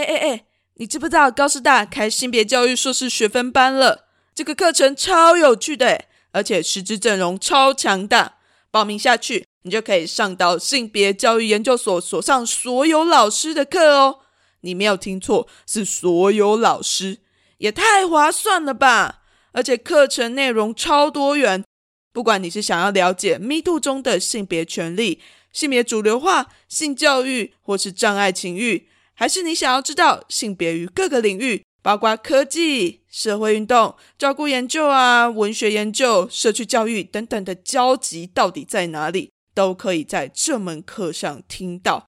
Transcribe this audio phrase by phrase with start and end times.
[0.00, 0.44] 哎哎哎，
[0.76, 4.06] 你知不知道高师大开性别教育硕士学分班了？
[4.34, 8.36] 这个课程超有趣的，而且师资阵容超强大。
[8.70, 14.20] 报名下去，你就可以上到性别教育研究所所上所有老师的课哦。
[14.62, 17.18] 你没有听错，是所有老师，
[17.58, 19.22] 也太划算了吧！
[19.52, 21.64] 而且课程内容超多元，
[22.12, 25.20] 不管你是想要了解 Me Too 中的性别权利、
[25.52, 28.86] 性别主流化、性教育，或是障碍情欲，
[29.20, 42.06] 还是你想要知道性别于各个领域，包括科技、社会运动、照顾研究啊、文学研究、社区教育等等的交集到底在哪里，都可以在这门课上听到，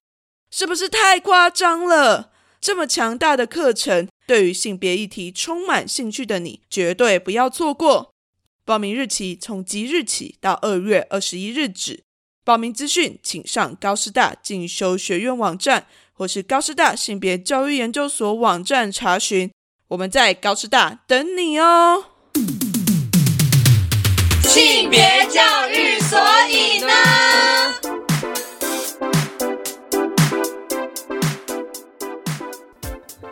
[0.49, 2.31] 是不是太夸张了？
[2.59, 8.09] 这么强大的课程，对于性别议题充满兴趣的你，绝对不要错过。
[8.65, 12.01] 报名日期从即日起到二月二十一日止。
[12.45, 19.51] 报名资讯请上高师大进修学院网站，或是高师大性别教育研究所网站查询。
[19.89, 22.05] 我们在高师大等你哦。
[24.43, 27.32] 性别教育，所以呢？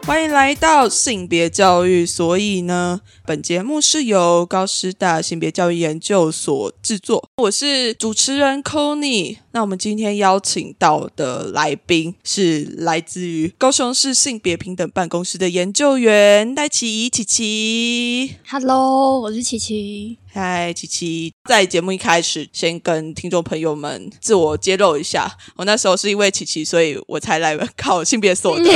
[0.03, 7.29] 欢迎来到性别教育，所以呢，本节目是由高师大性别教育研究所制作。
[7.37, 18.35] 我是主持人 c o n y 那我们今天邀请到的来宾是来自于高雄市性别平等办公室的研究员戴琪琪琪。
[18.49, 20.17] Hello，我是琪琪。
[20.33, 21.31] 嗨，琪琪。
[21.47, 28.65] 在节目一开始，先跟听众朋友们自我揭露一下，我那时候是因为琪琪，所以我才来考性别所的。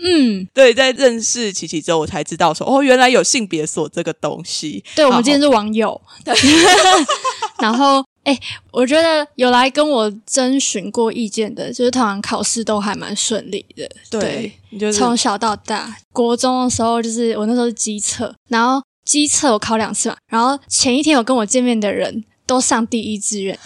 [0.00, 4.84] 嗯，对，在认识琪琪之后，我才知道说，哦，原来有性别锁这个东西。
[4.94, 6.00] 对，我们今天是网友。
[6.24, 6.32] 对，
[7.60, 8.38] 然后，哎，
[8.70, 13.90] 我觉得有来跟我征询过意见的，就是通常考试都还蛮顺利的。
[14.08, 14.52] 对，
[14.92, 23.58] 从小到大，国中的时候就是我那时候是机测，然后机测我考两次嘛，然后前一天有跟我见面的人都上第一志愿，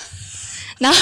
[0.79, 0.99] 然后。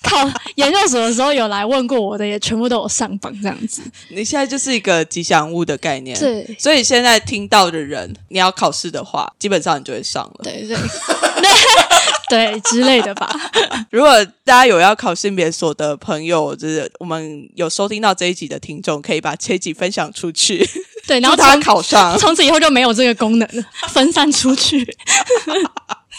[0.08, 0.16] 考
[0.54, 3.82] 研究所的时候有来问过我的，也全部都有上榜这样子。
[4.10, 6.56] 你现在就是一个吉祥物的概念，对。
[6.58, 10.76] 所以现在听到的人，你要考试的话，基本上你就会上了，对对
[12.28, 13.28] 对之类的吧。
[13.90, 20.66] 如果大家有要考性别所的朋友，就是我们有收听到这一集的听众，可以把这一集分享出去，
[21.06, 24.86] 对，然后他考上，从此以后就没有这个功能了，分散出去。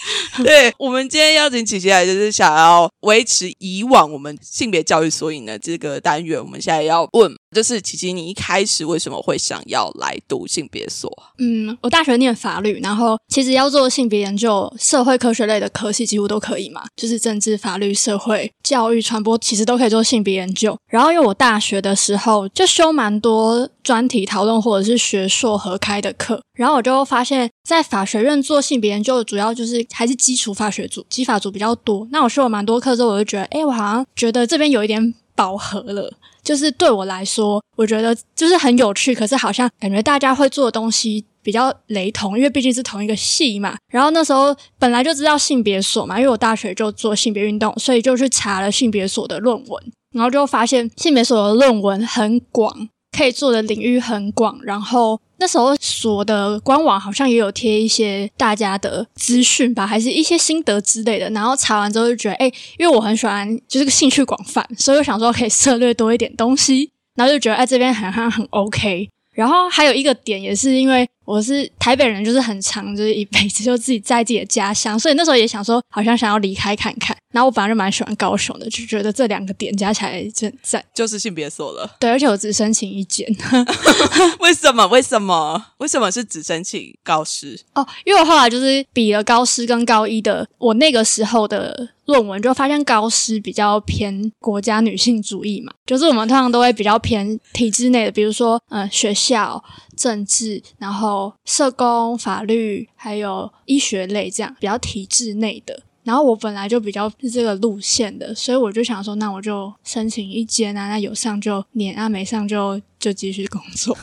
[0.44, 11.12] 对我们今天邀请琪琪来，就是想要维持以往我们性别教育所以呢这个单元，我们现在要问，就是琪琪，你一开始为什么会想要来读性别所？
[11.40, 20.78] 嗯，我大学念法律，然后其实要做性别研究、社会科学类的科系，几乎都可以嘛，就是政治、法律、社会、教育、传播，其实都可以做性别研究。
[20.88, 32.08] 然后因为我大学的时候就修蛮多专题讨论或者是学硕合开的课，然后我就发现，在法学院做性别研究，主要就是还是基础法学组、基法组比较多。
[32.12, 36.12] 那我修了蛮多课之后，我就觉得，哎，我好像觉得这边有一点饱和了。
[36.44, 43.78] 就是对我来说，我觉得就是很有趣，可是好像感觉大家会做的东西比较雷同，因为毕竟是同一个系嘛。
[43.90, 55.20] 然后那时候本来就知道性别所嘛，因为我大学就做性别运动，所以就去查了性别所的论文，然后就发现性别所的论文很广，可以做的领域很广，然后。
[55.42, 61.30] 那时候所的官网好像也有贴一些大家的资讯吧，还是一些心得之类的。
[61.30, 66.92] 然后查完之后就觉得，哎，因为我很喜欢，就是个兴趣广泛，所以我想说可以涉略多一点东西。
[67.16, 69.10] 然后就觉得，哎，这边好像很 OK。
[69.32, 77.16] 然后还有一个点也是因为我是台北人，就是很长，就是一辈子就自己在自己的家乡，所以那时候也想说，好像想要离开看看。
[77.32, 81.96] 然后我反正就蛮喜欢高雄的，就觉得这两个点加起来就在就是性别所了。
[82.00, 83.28] 对，而且我只申请一间。
[84.40, 84.88] 为什么？
[84.88, 85.66] 为什么？
[85.78, 87.60] 为什么是只申请高师？
[87.76, 99.64] 哦，因为我后来就是比了高师跟高一的，我那个时候的论文就发现高师比较偏国家女性主义嘛，就是我们通常都会比较偏体制内的，比如说呃学校、
[99.96, 105.84] 政治，然后社工、法律，还有医学类这样比较体制内的。
[106.10, 113.96] 然后我本来就比较是这个路线的，所以我就想说，那我就申请一间啊，那有上就念啊，没上就就继续工作。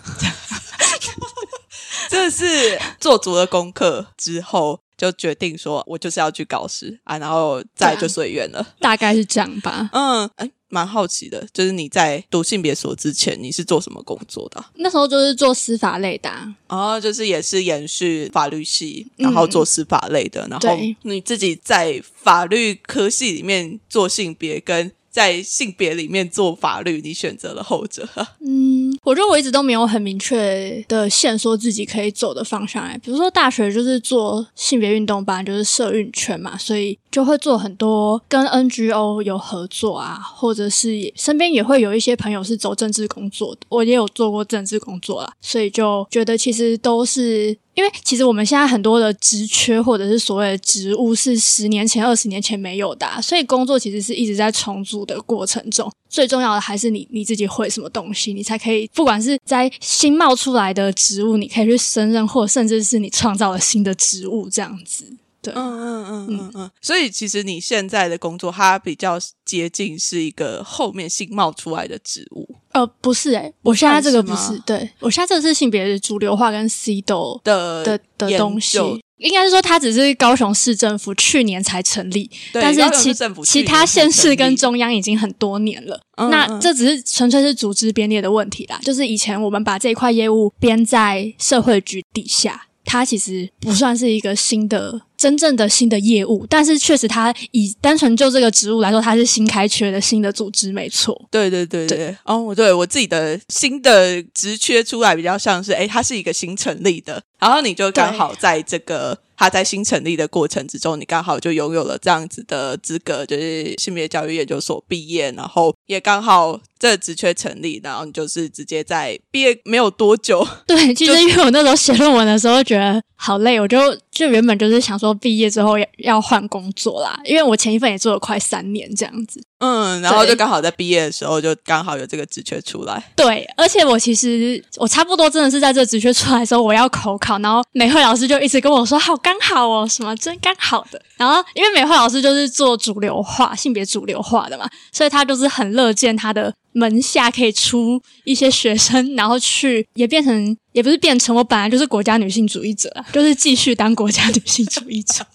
[2.09, 9.91] 这是做足了功课之后，就决定说我就是要去搞事啊，然后再就随缘了，大概是这样吧。
[9.93, 10.51] 嗯，哎。
[10.69, 14.63] 蛮好奇的，就是你在读性别所之前，你是做什么工作的？
[14.75, 16.29] 那时候就是做司法类的，
[16.67, 20.45] 哦，就是也是延续法律系，然后做司法类的。
[20.51, 28.07] 然后你自己在法律科系里面做性别，跟在性别里面做法律，你选择了后者？
[28.45, 47.57] 嗯，我觉得我一直都没有很明确的线说自己可以走的方向哎，比如说大学就是做性别运动班，就是社运圈嘛，所以就会做很多跟 NGO 有合作啊，或者是身边也会有一些朋友是走政治工作的，我也有做过政治工作啦，所以就觉得其实都是。
[47.73, 55.91] 因为其实我们现在很多的职缺或者是所谓的职务是十年前、二十年前没有的，所以工作其实是一直在重组的过程中。
[56.09, 65.15] 最重要的还是你你自己会什么东西，你才可以不管是在新冒出来的职务，你可以去胜任，或甚至是你创造了新的职务这样子。
[65.53, 66.71] 对，嗯嗯嗯嗯嗯。
[66.81, 72.49] 所以其实你现在的工作，它比较接近是一个后面新冒出来的职务。
[72.73, 78.79] 呃，不是哎，我现在这个不是，对我现在这个是性别主流化跟 C 斗的的的东西，
[79.17, 83.15] 应该是说它只是高雄市政府去年才成立，但是其
[83.45, 85.99] 其他县市跟中央已经很多年了。
[86.17, 92.65] 那这只是纯粹是组织编列的问题啦，就是以前我们把这一块业务编在社会局底下。
[92.89, 101.27] 它其实不算是一个新的、真正的新的业务，但是确实，它以单纯就这个职务来说，它是新开缺的新的组织，没错。
[101.31, 109.19] 对对对对，哦，对我自己的新的职缺出来，比较像是，哎，它是一个新成立的，然后你就刚好在这个。
[109.39, 120.43] 它在新成立的过程之中，你刚好就拥有了这样子的资格，就是性别教育研究所毕业，然后也刚好这职缺成立，然后你就是直接在毕业没有多久。
[120.67, 123.79] 对，其实因为我那时候写论文的时候觉得好累，我就
[124.17, 129.39] 就原本就是想说毕业之后要要换工作啦，因为我前一份也做了快三年这样子。
[129.59, 133.03] 嗯，然后就刚好在毕业的时候，就刚好有这个职缺出来。
[133.15, 155.27] 对，而且我其实我差不多真的是在这职缺出来的时候，我要口考，然后美惠老师就一直跟我说：“好刚好哦，什么真刚好的。”然后因为美惠老师就是做主流化、性别主流化的嘛，所以他就是很乐见他的门下可以出一些学生，然后去也变成也不是变成我本来就是国家女性主义者，就是继续当国家女性主义者。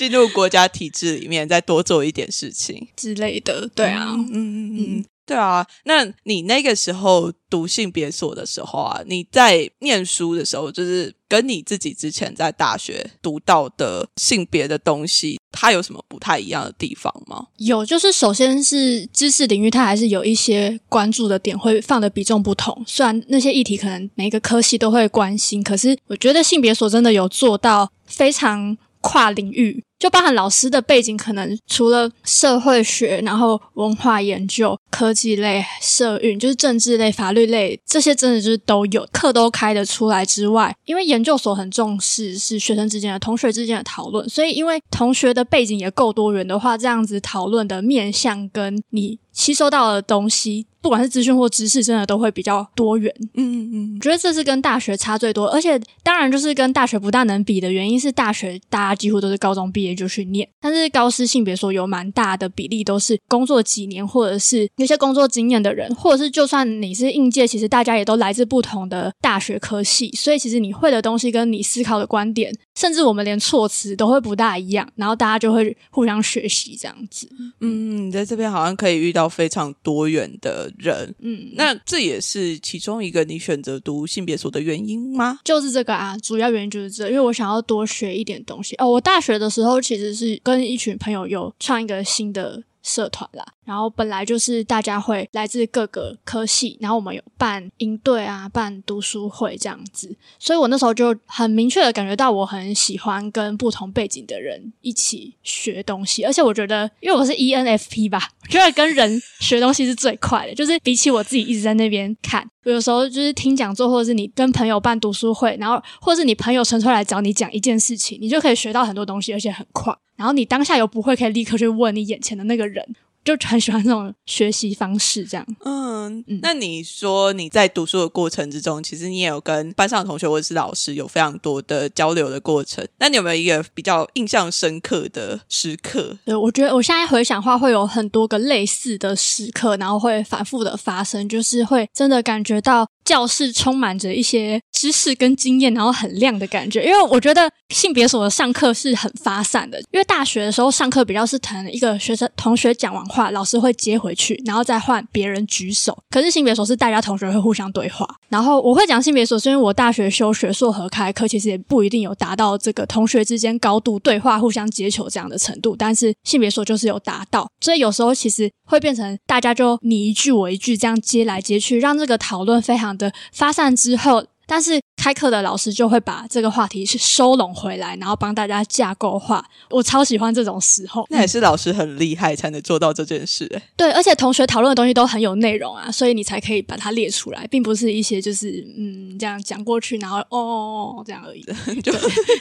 [0.00, 5.66] 进入国家体制里面，再多做一点事情之类的，对啊，嗯嗯嗯，对啊。
[5.84, 17.48] 那你那个时候读性别所的时候啊，你在念书的时候，就是跟你自己之前在大学读到的性别的东西，它有什么不太一样的地方吗？
[17.58, 22.82] 有，就是首先是知识领域，它还是有一些关注的点，会放的比重不同。
[22.86, 28.78] 虽然那些议题可能每一个科系都会关心，可是我觉得性别所真的有做到非常。
[29.02, 50.66] 跨领域就包含老师的背景，可能除了社会学，然后文化研究、科技类、社运，就是政治类、法律类这些，真的就是都有课都开得出来之外，因为研究所很重视是学生之间的同学之间的讨论，所以因为同学的背景也够多元的话，这样子讨论的面向跟你吸收到的东西。
[50.82, 53.14] 不管是资讯或知识，真的都会比较多元。
[53.34, 72.52] 嗯嗯嗯，我觉得这是跟大学差最多，而且当然就是跟大学不大能比的原因是，大学大家几乎都是高中毕业就去念，但是高师性别说有蛮大的比例都是工作几年或者是有些工作经验的人，或者是就算你是应届，其实大家也都来自不同的大学科系，所以其实你会的东西跟你思考的观点。
[72.76, 77.28] 甚至我们连措辞都会不大一样，然后大家就会互相学习这样子。
[77.60, 81.14] 嗯，你在这边好像可以遇到非常多元的人。
[81.18, 85.40] 嗯，那这也是其中一个你选择读性别所的原因吗？
[85.44, 88.74] 就是这个啊，主要原因就是这，因为我想要多学一点东西。
[88.76, 92.62] 哦，我大学的时候其实是跟一群朋友有创一个新的。
[92.82, 119.96] 社团啦，然后本来就是大家会来自各个科系，然后我们有办营队啊，办读书会这样子，所以我那时候就很明确的感觉到我很喜欢跟不同背景的人一起学东西，而且我觉得，因为我是 ENFP 吧，我觉得跟人学东西是最快的，就是比起我自己一直在那边看，有时候就是听讲座，或者是你跟朋友办读书会，然后或者是你朋友纯粹来找你讲一件事情，你就可以学到很多东西，而且很快。
[120.16, 122.86] 然后你当下有不会，可以立刻去问你眼前的那个人，
[123.24, 125.46] 就很喜欢这种学习方式，这样。
[125.64, 132.86] 嗯，那你说你在读书的过程之中，其实你也有跟班上的同学或者是老师有非常多的交流的过程。
[132.98, 136.16] 那你有没有一个比较印象深刻的时刻？
[136.24, 142.88] 对，我觉得我现在回想的话，会有很多个类似的时刻，然后会反复的发生，就是会真的感觉到。
[143.10, 146.84] 教室充满着一些知识跟经验，然后很亮的感觉。
[146.84, 155.98] 因为我觉得性别所的上课是很发散的，因为大学的时候上课比较是谈一个学生同学讲完话，老师会接回去，然后再换别人举手。
[156.08, 158.08] 可是性别所是大家同学会互相对话。
[158.28, 174.24] 然后我会讲性别所，是因为我大学修学硕合开课，其实也不一定有达到这个同学之间高度对话、互相接球这样的程度，但是性别所就是有达到，所以有时候其实会变成大家就你一句我一句这样接来接去，让这个讨论非常的发散之后。
[174.52, 179.48] 但是开课的老师就会把这个话题是收拢回来，然后帮大家架构化。
[179.68, 183.48] 我超喜欢这种时候，那也是老师很厉害才能做到这件事。
[183.54, 191.42] 哎，对，而且同学讨论的东西都很有内容啊，所以你才可以把它列出来，并不是一些就是嗯这样讲过去，然后哦哦哦这样而已。
[191.80, 191.92] 就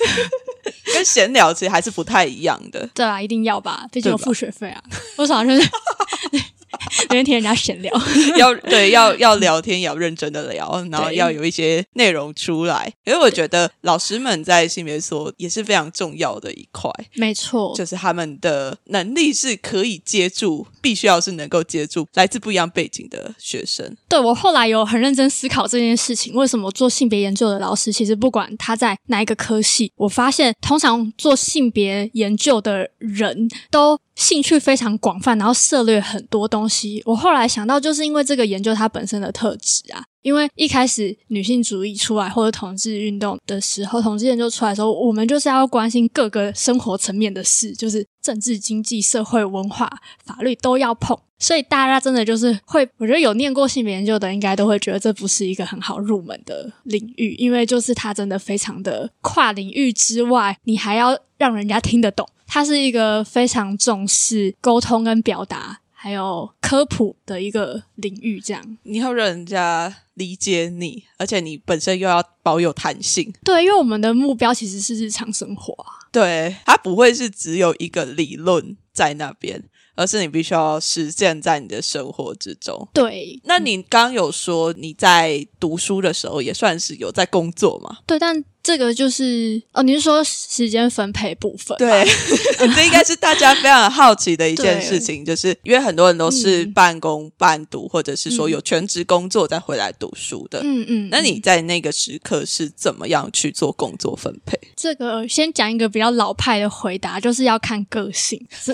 [0.91, 2.89] 跟闲聊其实还是不太一样的。
[2.95, 4.81] 对啊，一定要吧，毕竟有付学费啊，
[5.15, 5.61] 多少就是。
[7.09, 7.91] 每天听人家闲聊，
[8.37, 12.91] 要对要要聊天，要认真的聊，然后要有一些内容出来。
[13.05, 23.95] 因为我觉得老师们在性别所也是非常重要的一块，没错，就是他们的能力是可以接住，必须要是能够接住来自不一样背景的学生。
[24.07, 33.99] 对我后来有很认真思考这件事情，为什么做性别研究的老师，其实不管他在哪一个科系，我发现通常做性别研究的人都。
[34.19, 36.68] 兴趣非常广泛，然后涉猎很多东西。
[37.05, 40.03] 我后来想到，就是因为这个研究它本身的特质啊。
[40.21, 49.89] 因为一开始女性主义出来或者同志运动的时候，同志研究出来的时候，我们就是要关心各个生活层面的事，就是政治、经济、社会、文化、
[50.25, 51.17] 法律都要碰。
[51.41, 62.27] 所以大家真的就是会，我觉得有念过性别研究的，应该都会觉得这不是一个很好入门的领域，因为就是它真的非常的跨领域之外，你还要让人家听得懂。
[62.45, 68.39] 它是一个非常重视沟通跟表达，还有科普的一个领域。
[68.39, 73.33] 这样，你要让人家理解你，而且你本身又要保有弹性。
[73.43, 75.91] 对，因为我们的目标其实是日常生活啊。
[76.09, 79.63] 对，它不会是只有一个理论在那边。
[79.95, 82.87] 而是你必须要实践在你的生活之中。
[82.93, 87.97] 对，那你刚有说你在读书的时候也算是有在工作嘛？
[88.07, 88.41] 对，但。
[88.69, 91.75] 这个就是哦，你是说时间分配部分？
[91.79, 92.05] 对，
[92.75, 100.61] 这应该是大家非常好奇的一件事情，就是因为很多人都是半工半读，或者是说有全职工作再回来读书的。
[100.63, 104.55] 嗯嗯，那你在那个时刻是怎么样去做工作分配？
[104.75, 108.39] 这个先讲一个比较老派的回答，就是要看个性。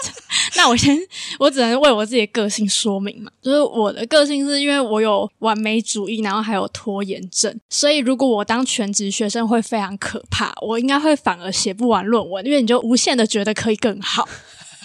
[0.54, 0.96] 那我先，
[1.40, 14.28] 我只能为我自己的个性说明嘛，就是我的个性是因为我有完美主义，然后还有拖延症，所以如果我当全职学生会非常可怕，我应该会反而写不完论文，因为你就无限的觉得可以更好。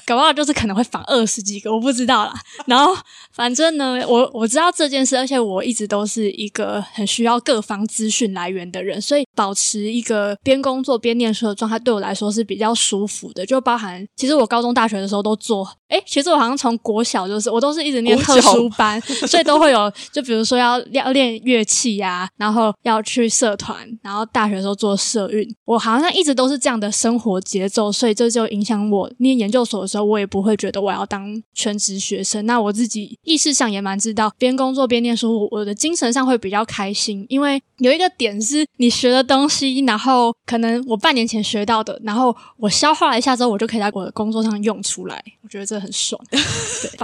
[0.06, 2.34] 搞不好就是可能会仿二十几个，我不知道啦。
[2.68, 2.96] 然后
[3.32, 13.46] 反正呢，我我知道这件事，而且我一直都是一个很需要各方资讯来源的人，所以保持一个边工作边念书的状态对我来说是比较舒服的。
[13.46, 29.95] 就包含其实我高中、大学的时候都做，哎，其实我好像从国小就是我都是一直念特殊班， 所以都会有，就比如说要要练乐器呀，然后要去社团，然后大学的时候做社运，我好像一直都是这样的生活节奏，所以这就影响我念研究所的时候。
[30.04, 37.26] 我也不会觉得我要当全职学生，那我自己意识上也蛮知道，边工作边念书，我的精神上会比较开心。
[37.30, 46.40] 因为有一个点是，你学的东西，然后可能我半年前学到的，然后我消化了一下之后，我就可以在我的工作上用出来，我觉得这很爽， 对，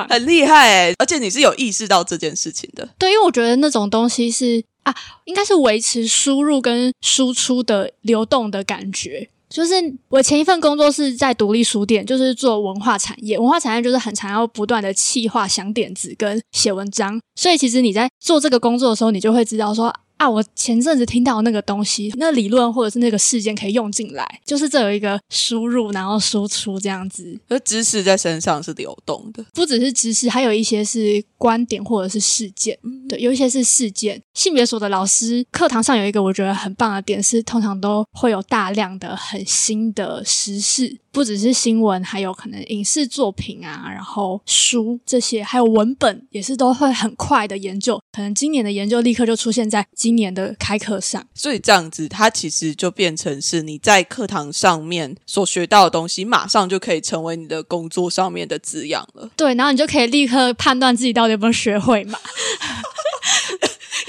[0.10, 0.94] 很厉害。
[0.98, 4.94] 而且你是有意识到这件事情的，对，因为我觉得那种东西是啊，
[5.26, 9.30] 应该是维持输入跟输出的流动的感觉。
[9.52, 9.74] 就是
[10.08, 13.38] 我前一份工作是在独立书店，就是做文化产业。
[13.38, 19.94] 文化产业就是很常要不断的气化、想点子跟写文章，所以其实你在做这个工作的时候，你就会知道说。
[20.22, 20.30] 啊！
[20.30, 27.36] 我前阵子听到那个东西，那理论或者是那个事件可以用进来，就是这有一个输入然后输出这样子。
[27.50, 32.78] 而知识在身上是流动的，不只是知识，还有一些是观点或者是事件。
[33.10, 34.22] 对，有一些是事件。
[34.36, 41.00] 性别所的老师课堂上有一个我觉得很棒的点是，通常都会有大量的很新的时事。
[41.12, 48.02] 不只是新闻，还有可能影视作品啊，然后书这些，还有文本也是都会很快的研究。
[48.14, 59.30] 可能今年的研究立刻就出现在今年的开课上，所以这样子，它其实就变成是你在课堂上面所学到的东西，马上就可以成为你的工作上面的滋养了。
[59.36, 62.20] 对，然后你就可以立刻判断自己到底有没有学会嘛。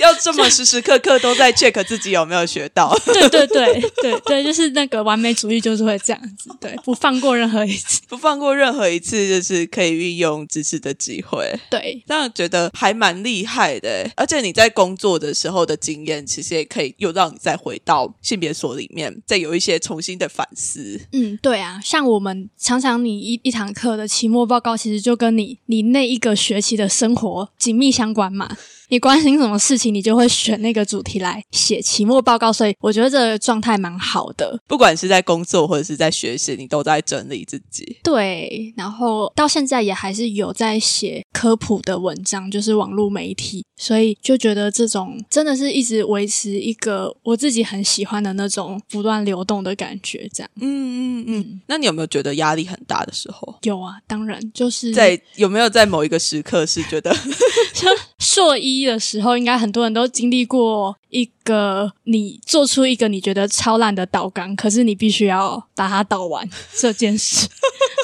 [0.02, 2.92] 要这么时时刻刻都在 check 自己有没有学到。
[3.06, 11.58] 对对对对对，就是那个完美主义就是会这样子，对，不放过任何一次， 不放过任何一次就是可以运用知识的机会。
[11.70, 21.00] 对，这样觉得还蛮厉害的，而且你在工作的时候的经验，其实也可以又让你再回到性别所里面，再有一些重新的反思。
[21.12, 28.56] 嗯，对啊，像我们常常你一一堂课的期末报告，其实就跟你你那一个学期的生活紧密相关嘛。
[28.92, 34.60] 你关心什么事情，你就会选那个主题来写期末报告，所以我觉得这个状态蛮好的。
[34.68, 37.96] 不管是在工作或者是在学习，你都在整理自己。
[38.04, 50.28] 对，然后到现在也还是有在写科普的文章，就是网络媒体，所以就觉得这种真的是一直维持一个我自己很喜欢的那种不断流动的感觉。
[50.34, 51.60] 这样，嗯嗯嗯。
[51.66, 53.54] 那你有没有觉得压力很大的时候？
[53.62, 57.10] 有啊，当然就是在有没有在某一个时刻是觉得
[58.20, 66.48] 硕一的时候，应该很多人都经历过一个你做出一个你觉得超烂的导纲，可是你必须要把它导完
[66.78, 67.48] 这件事。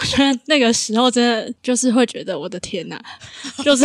[0.01, 3.01] 我觉得那个时候真的就是会觉得我的天哪，
[3.65, 3.85] 就是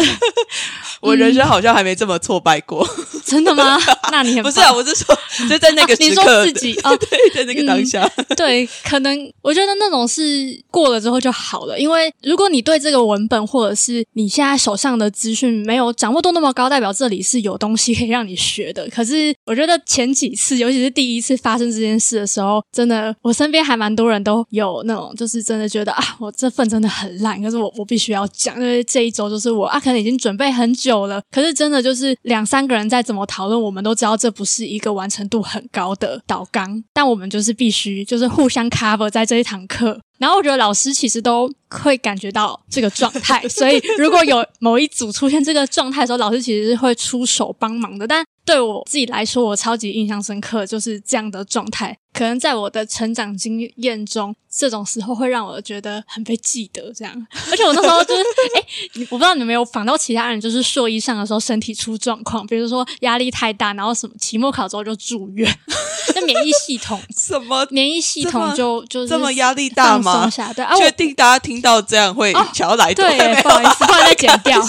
[1.01, 2.87] 我人生好像还没这么挫败过。
[3.33, 3.77] 真的吗？
[4.11, 4.71] 那你很不是啊？
[4.71, 5.17] 我是说，
[5.49, 10.23] 就在那个时刻，自己啊， 对，在那个当下，对，可能我觉得那种是
[10.69, 11.79] 过了之后就好了。
[11.79, 18.87] 因为如果你对这个文本或者是你现在手上的资讯没有掌握度那么高，代表这里是有东西可以让你学的。
[18.89, 39.99] 可是我觉得前几次，尤其是第一次发生这件事的时候，真的，我身边还蛮多人都有那种，就是真的觉得啊，我这份真的很烂，可是我我必须要讲，因为这一周就是我啊，可能已经准备很久了，可是真的就是两三个人在怎么讨论，我们都知道这不是一个完成度很高的导纲，但我们就是必须就是互相 cover 在这一堂课。
[40.19, 48.07] 然后我觉得老师其实都会感觉到这个状态，所以如果有某一组出现这个状态的时候，老师其实是会出手帮忙的。
[48.07, 51.97] 但对我自己来说，我超级印象深刻，就是这样的状态。
[52.13, 56.93] 可能在我的成长经验中，这种时候会让我觉得很被记得。
[56.93, 58.21] 这样，而且我那时候就是，
[58.55, 65.51] 哎，我不知道你们有仿到其他人，就是硕一上的时候身体出状况，比如说压力太大，然后什么期末考之后就住院，
[66.13, 70.29] 那免疫系统 什么免疫系统就就是这么压力大吗？
[70.55, 72.93] 对， 确定大家听到这样会想要来？
[72.93, 74.61] 对，不好意思，不然再剪掉。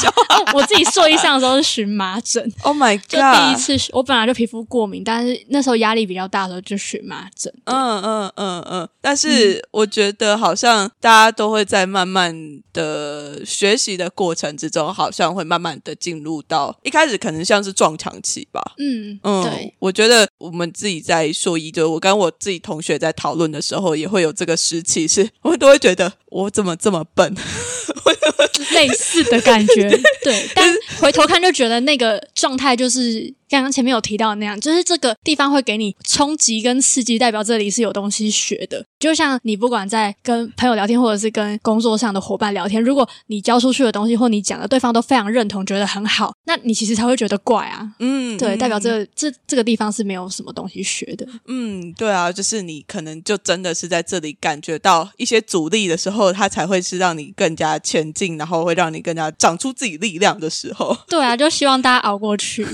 [0.54, 3.36] 我自己硕一上的时候是荨麻疹，Oh my god！
[3.36, 7.52] 第一次，我本来就皮肤过敏，但是那时候压力比较大的时候就荨麻疹。
[7.64, 12.34] 嗯嗯嗯嗯，但是我觉得好像大家都会在慢慢
[12.72, 18.60] 的学习的过程之中，好像会慢慢的进入到一开始可能像是撞墙期吧。
[18.78, 27.34] 嗯嗯，对，我觉得我们自己在说一，就我跟我自己同学在讨论的时候，也会有这个时期，是我们都会觉得我怎么这么笨，
[28.72, 29.88] 类似的感觉。
[30.22, 33.32] 对，但回头看就觉得那个状态就是。
[33.54, 38.84] 刚刚前面有提到那样，就是这个地方会给你冲击跟刺激，代表这里是有东西学的。
[38.98, 47.92] 就像你不管在跟朋友聊天，或者是跟工作上的伙伴聊天，如果你交出去的东西或你讲的对方都非常认同，觉得很好，那你其实才会觉得怪啊。
[48.00, 51.24] 嗯，对，代表这这这个地方是没有什么东西学的。
[51.46, 60.96] 嗯，对啊，就是你可能就真的是在这里感觉到一些阻力的时候，它才会是让你更加前进，然后会让你更加长出自己力量的时候。
[61.08, 62.66] 对啊，就希望大家熬过去。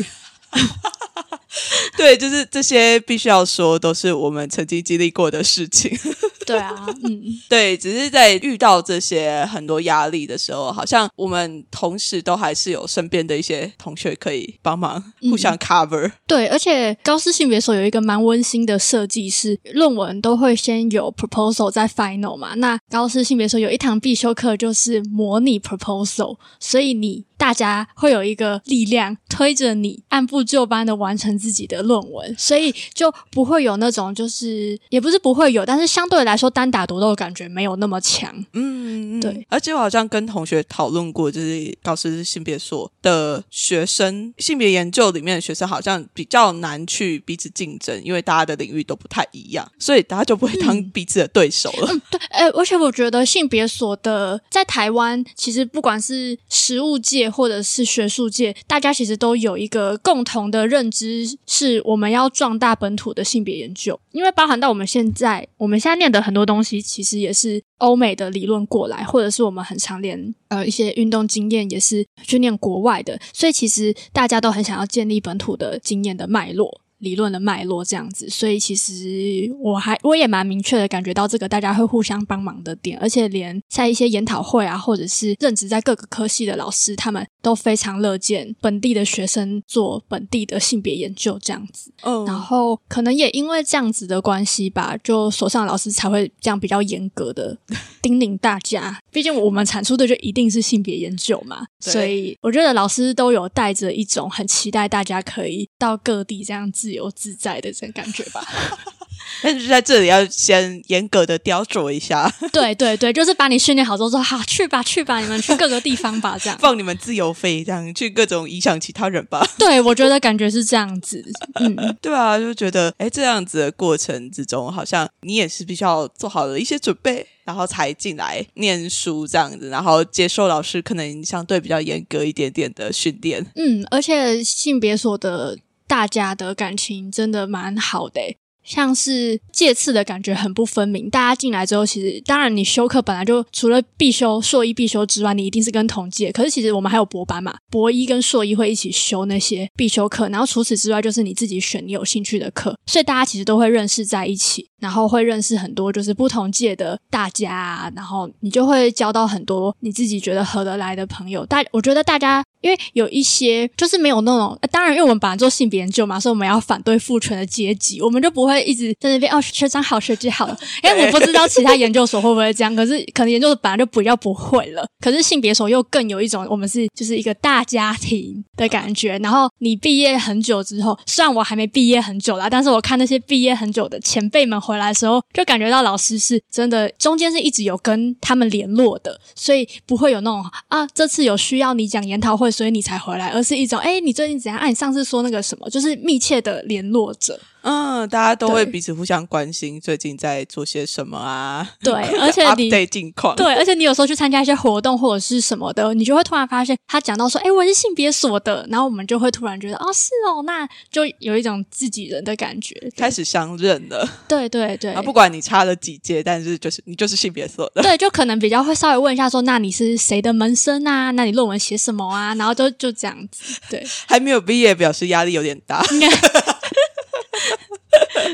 [1.97, 5.91] 对，就是这些必须要说，都是我们曾经经历过的事情。
[6.47, 16.11] 对啊，嗯，对，只是在遇到这些很多压力的时候，好像我们同时都还是有身边的一些同学可以帮忙，互相 cover。
[16.27, 22.55] 对，而且高斯性别所有一个蛮温馨的设计，是论文都会先有 proposal 在 final 嘛。
[22.55, 27.25] 那高斯性别所有一堂必修课就是模拟 proposal，所以你。
[27.40, 38.31] 大家会有一个力量推着你按部就班的完成自己的论文，所以就不会有那种就是也不是不会有，但是相对来说单打独斗的感觉没有那么强。
[38.53, 39.46] 嗯，对。
[39.48, 51.88] 而且我好像跟同学讨论过，就是高师性别所的学生性别研究里面的学生好像比较难去彼此竞争，因为大家的领域都不太一样，所以大家就不会当彼此的对手了。
[51.90, 52.20] 嗯，对。
[52.29, 57.30] 哎，而且我觉得性别所的在台湾，其实不管是实务界。
[57.31, 76.81] 或者是学术界，大家其实都有一个共同的认知，是我们要壮大本土的性别研究，因为包含到我们现在，我们现在念的很多东西，其实也是欧美的理论过来，或者是我们很常连呃一些运动经验也是去念国外的，所以其实大家都很想要建立本土的经验的脉络。
[77.01, 91.93] 理论的脉络这样子，所以其实我还我也蛮明确的感觉到这个大家会互相帮忙的点，而且连在一些研讨会啊，或者是任职在各个科系的老师，他们都非常乐见本地的学生做本地的性别研究这样子。
[92.03, 97.57] 嗯然后可能也因为这样子的关系吧，就所上的老师才会这样比较严格的
[98.03, 99.01] 叮咛大家。
[99.12, 108.42] 毕竟我们产出的就一定是性别研究嘛，所以我觉得老师都有带着一种很期待大家可以到各地这样自由自在的这种感觉吧。
[109.42, 116.59] 但是在这里要先严格的雕琢一下， 对对对，就是把你训练好之后说好去吧去吧，你们去各个地方吧，这样。
[116.59, 119.46] 放你们自由飞，这样去各种影响其他人吧。
[119.59, 121.24] 对，我觉得感觉是这样子。
[121.61, 133.46] 嗯，对啊，就觉得哎，这样子的过程之中，好像你也是必须要做好了一些准备，然后才进来念书这样子，然后接受老师可能相对比较严格一点点的训练。
[133.56, 138.37] 嗯，而且性别所的大家的感情真的蛮好的欸，
[138.70, 141.11] 像是届次的感觉很不分明。
[141.11, 146.30] 大家进来之后，其实当然你修课本来就除了必修、硕一必修之外，你一定是跟同届。
[146.30, 161.44] 可是其实我们还有博班嘛，博一跟硕一会一起修那些必修课，然后除此之外就是你自己选你有兴趣的课，所以大家其实都会认识在一起，然后会认识很多就是不同届的大家，然后你就会交到很多你自己觉得合得来的朋友。
[161.46, 170.49] 大我觉得大家因为有一些就是没有那种，当然因为我们本来做性别研究嘛，所以我们要反对父权的阶级，我们就不会一直在那边哦学长好学姐好，
[170.83, 194.59] 因为我不知道其他研究所会不会这样，可是可能研究所本来就比较不会了，可是性别所又更有一种我们是就是一个大家庭的感觉，然后你毕业很久之后，虽然我还没毕业很久啦，但是我看那些毕业很久的前辈们回来的时候，就感觉到老师是真的中间是一直有跟他们联络的，所以不会有那种啊这次有需要你讲研讨会，所以你才回来，而是一种哎你最近怎样？
[194.59, 197.38] 啊你上次说那个什么，就是密切的联络者。
[197.62, 201.68] 嗯，大家都会彼此互相关心，最近在做些什么啊？
[201.83, 203.37] 对， 而且你 update 近况。
[203.37, 212.75] 对，而且你有时候去参加一些活动或者是什么的，你就会突然发现他讲到说，哎，我是性别所的，然后我们就会突然觉得，哦，是哦，那就有一种自己人的感觉。
[212.96, 221.11] 开始相认了，对对对，啊，不管你差了几届，但是就是你就是性别所的，对，就可能比较会稍微问一下说，那你是谁的门生啊？
[221.11, 222.35] 那你论文写什么啊？
[222.37, 225.85] 然后就就这样子，对，还没有毕业，表示压力有点大。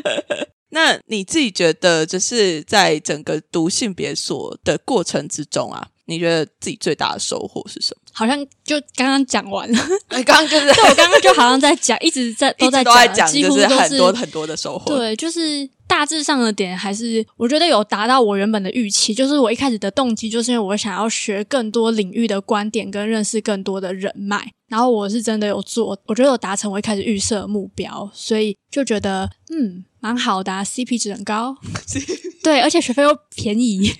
[0.70, 8.02] 那你自己觉得，就是在整个读性别所的过程之中啊，你觉得自己最大的收获是什么？
[8.12, 9.78] 好像就刚刚讲完了。
[10.16, 14.96] 你刚刚就是 对我刚刚就好像在讲，一直在 都在讲，就是几乎都很多很多的收获。
[14.96, 19.14] 对，就是大致上的点还是我觉得有达到我原本的预期。
[19.14, 24.52] 就是我一开始的动机，就是因为我想要学更多领域的观点，跟认识更多的人脉。
[24.68, 31.56] 然后我是真的有做，我觉得有达成我一开始预设的目标，所以就觉得嗯蛮好的、啊、，CP 值很高。
[32.42, 33.92] 对，而且学费又便宜，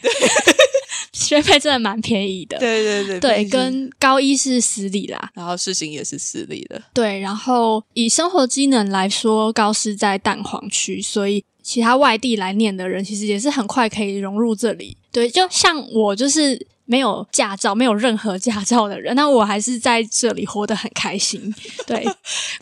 [1.12, 2.59] 学费真的蛮便宜的。
[2.59, 14.97] 对对对对，跟高一是私立啦，然后事情也是私立的，对，然后以生活机能来说，高师在蛋黄区，所以其他外地来念的人其实也是很快可以融入这里。
[15.11, 21.53] 对，就像我就是没有驾照、没有任何驾照的人，那我还是在这里活得很开心。
[21.85, 22.07] 对，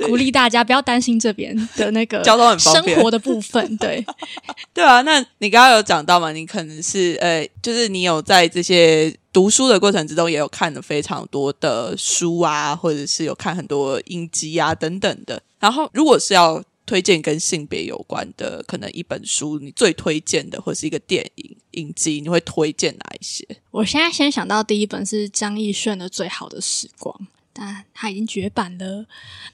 [0.07, 3.77] 鼓励大家不要担心这边的那个 交通很方生活的部分。
[3.77, 4.03] 对，
[4.73, 5.03] 对啊。
[5.03, 6.33] 那你刚刚有讲到嘛？
[6.33, 15.43] 你可能是呃，就是你有在这些读书的过程之中，也有看了非常多的书啊，或者是有看很多音集啊等等的。
[15.61, 23.47] 然后，如果是要推荐跟性别有关的，可能一本书，你最推荐的，或是一个电影影集，你会推荐哪一些？
[23.71, 27.15] 我现在先想到第一本是张艺顺的《最好的时光》，
[27.53, 29.07] 但他已经绝版了。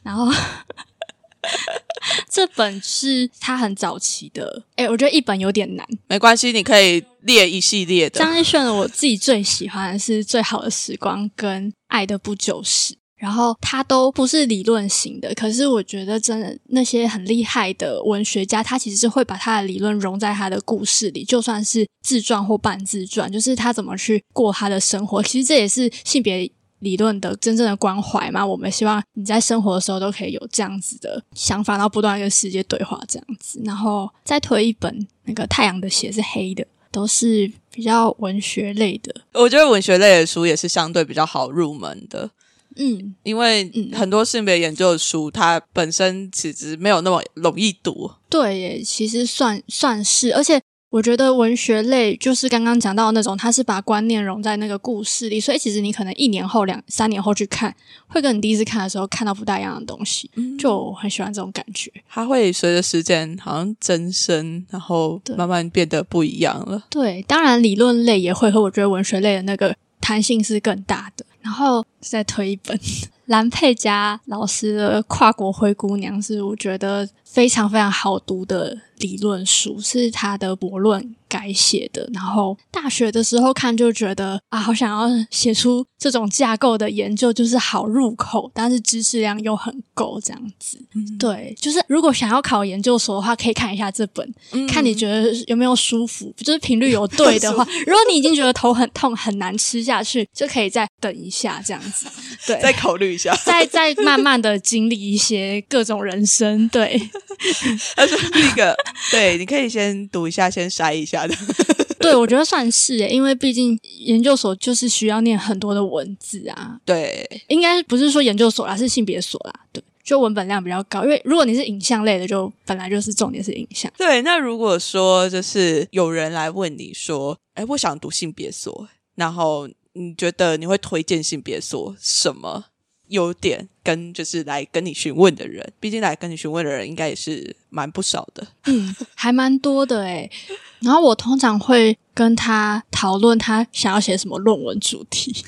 [0.02, 0.28] 然后
[2.28, 5.86] 这本是他很早期的，诶，我觉得一本有点难。
[6.08, 8.18] 没关系，你可以列一系列的。
[8.18, 12.94] 张艺顺的我自己最喜欢的是《最好的时光》跟《爱的不久时》。
[13.20, 25.22] 然后他都不是理论型的，可是我觉得真的那些很厉害的文学家，他其实是会把他的理论融在他的故事里，就算是自传或半自传，就是他怎么去过他的生活。
[25.22, 28.44] 其实这也是性别理论的真正的关怀嘛。
[28.44, 33.60] 我们希望你在生活的时候都可以有这样子的想法，然后不断跟世界对话这样子。
[33.66, 39.14] 然后再推一本那个《太阳的血是黑的》，都是比较文学类的。
[39.34, 42.30] 我觉得文学类的书也是相对比较好入门的。
[42.76, 48.10] 嗯，因为嗯很多性别研究的书，它本身其实没有那么容易读。
[48.28, 57.74] 对耶，其实算算是，而且我觉得文学类就是刚刚讲到那种，它是把观念融在那个故事里，所以其实你可能一年后、两三年后去看，
[58.08, 60.30] 会跟你第一次看的时候看到不大一样的东西。
[60.36, 61.92] 嗯就很喜欢这种感觉。
[62.08, 66.84] 它会随着时间好像增生，然后慢慢变得不一样了。
[66.90, 71.24] 对，当然理论类也会，和我觉得文学类的那个弹性是更大的。
[71.40, 72.78] 然后再推一本。
[73.26, 82.08] 蓝佩佳老师的《跨国灰姑娘》，是我觉得非常非常好读的理论书，是他的博论改写的。
[82.12, 90.78] 然后大学的时候看就觉得啊，好想要写出这种架构的研究，就是好入口，但是知识量又很够这样子。
[91.18, 94.34] 对，就是如果想要考研究所的话，可以看一下这本，
[94.68, 97.64] 看你觉得有没有舒服，就是频率有对的话。
[97.86, 102.06] 如果你已经觉得头很痛，很难吃下去，就可以再等一下这样子。
[102.46, 103.34] 对，再考虑一下。
[103.46, 106.68] 再再慢慢的经历一些各种人生。
[106.68, 107.00] 对，
[107.96, 108.76] 他说那个，
[109.10, 111.34] 对，你可以先读一下，先筛一下的。
[112.00, 116.80] 对我觉得算是诶，因为毕竟研究所就是需要念很多的文字啊。
[116.84, 119.52] 对，应该不是说研究所啦，是性别所啦。
[119.70, 123.92] 对，就文本量比较高，因为如果你是影像类的，就本来就是重点是影像。
[123.98, 124.22] 对。
[124.22, 132.64] 那如果说就是有人来问你说，哎，我想读性别所，然后你觉得你会推荐性别所什么
[133.10, 133.68] 优点？
[133.82, 138.46] 跟就是来跟你询问的人，毕竟来跟你询问的人应该也是蛮不少的。
[138.66, 140.30] 嗯，还蛮多的诶。
[140.80, 145.34] 然后我通常会跟他讨论他想要写什么论文主题。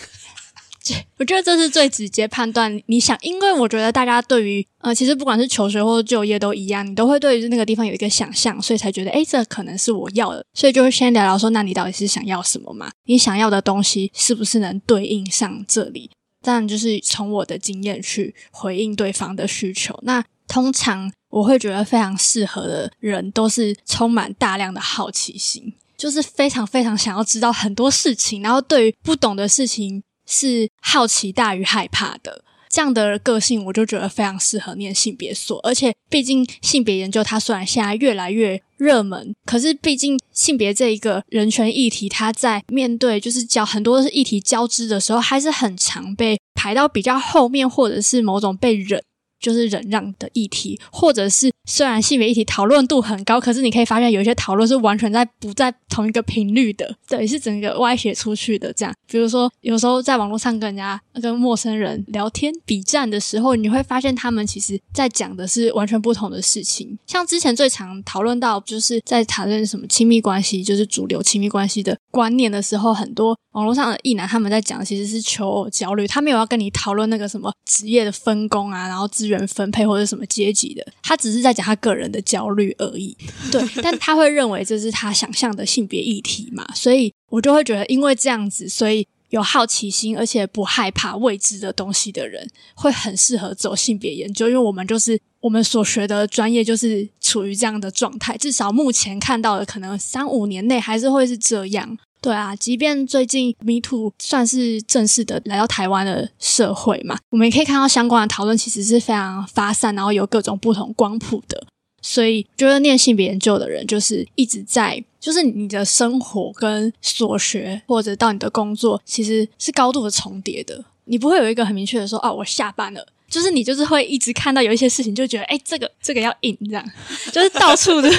[1.19, 12.91] 我觉得这是最直接判断你想，因为我觉得大家对于呃，其实不管是求学或就业都一样，你都会对于那个地方有一个想象，所以才觉得诶，这可能是我要的，所以就会先聊聊说，那你到底是想要什么嘛？
[13.05, 16.11] 你想要的东西是不是能对应上这里？
[16.43, 19.99] 当然，就是从我的经验去回应对方的需求。
[20.03, 32.45] 那通常我会觉得非常适合的人，都是充满大量的好奇心，就是非常非常想要知道很多事情，然后对于不懂的事情是好奇大于害怕的。
[32.73, 35.61] 这样的个性，我就觉得非常适合念性别所。
[35.61, 49.03] 而且，毕竟性别研究它虽然现在越来越热门，可是毕竟性别这一个人权议题，它在面对就是交很多议题交织的时候，还是很常被排到比较后面，或者是某种被忍。
[49.43, 58.73] 就是忍让的议题，或者是虽然性别议题讨论度很高，可是你可以发现有一些讨论是完全在不在同一个频率的，对，是整个歪斜出去的。
[58.73, 66.97] 这样，比如说有时候在网络上跟人家跟陌生人聊天比战的时候，你会发现他们其实在讲的是完全不同的事情。
[67.07, 83.17] 像之前最常讨论到，就是在谈论什么亲密关系，就是主流亲密关系的观念的时候，很多网络上的异男他们在讲其实是求偶焦虑，他没有要跟你讨论那个什么职业的分工啊，然后资源人分配或者什么阶级的，他只是在讲他个人的焦虑而已。
[83.51, 101.99] 对， 但他会认为这是他想象的性别议题嘛，所以我就会觉得，因为这样子，所以有好奇心而且不害怕未知的东西的人，会很适合走性别研究，因为我们就是我们所学的专业就是处于这样的状态，至少目前看到的，可能三五年内还是会是这样。
[102.23, 111.67] 对啊，即便最近 Me Too 算是正式的来到台湾的社会嘛，我们也可以看到相关的讨论其实是非常发散，然后有各种不同光谱的。
[112.01, 120.85] 所以，觉得念性别研究的人，就是一直在，就是你的生活跟所学，或者到你的工作，其实是高度的重叠的。
[121.05, 123.07] 你不会有一个很明确的说，哦，我下班了。
[123.29, 126.85] 就是你就是会一直看到有一些事情，就觉得，哎，这个这个要引这样，
[127.33, 128.11] 就是到处的。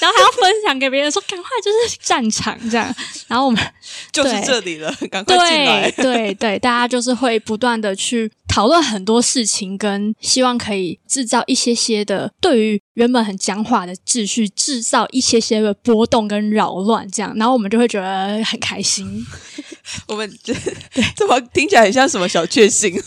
[0.00, 2.94] 然后还要分享给别人说，赶快就是战场这样。
[3.28, 3.60] 然后我们
[4.12, 5.90] 就是这里了，赶快进来。
[5.90, 17.32] 对对对，大家就是会不断的去讨论很多事情，跟希望可以制造一些些的对于原本很僵化的秩序，制造一些些的波动跟扰乱，这样。
[17.36, 19.24] 然后我们就会觉得很开心。
[20.06, 20.54] 我们这
[21.16, 23.00] 怎么听起来很像什么小确幸？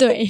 [0.00, 0.28] 对，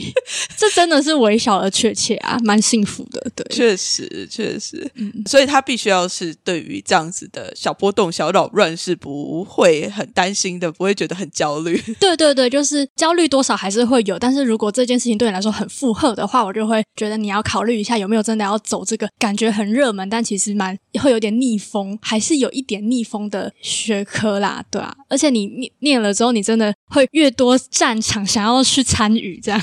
[0.56, 3.24] 这真的是微小而确切啊，蛮幸福的。
[3.34, 11.80] 对，确实确实，嗯，所以他必须要是对于这样子的小波动、小扰乱是不会很担心的，不会觉得很焦虑。
[12.00, 24.94] 对对对，就是焦虑多少还是会有，但是如果这件事情对你来说很负荷的话，我就会觉得你要考虑一下有没有真的要走这个感觉很热门，但其实蛮会有点逆风，还是有一点逆风的学科啦，对啊。
[25.10, 29.60] 而且你念念了之后，你真的会越多战场想要去参与这样。